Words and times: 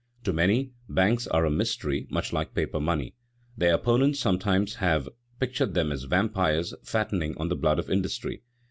To 0.23 0.33
many, 0.33 0.71
banks 0.89 1.27
are 1.27 1.45
a 1.45 1.51
mystery 1.51 2.07
much 2.09 2.33
like 2.33 2.55
paper 2.55 2.79
money. 2.79 3.13
Their 3.55 3.75
opponents 3.75 4.19
sometimes 4.19 4.77
have 4.77 5.07
pictured 5.39 5.75
them 5.75 5.91
as 5.91 6.05
vampires 6.05 6.73
fattening 6.83 7.37
on 7.37 7.49
the 7.49 7.55
blood 7.55 7.77
of 7.77 7.87
industry. 7.87 8.41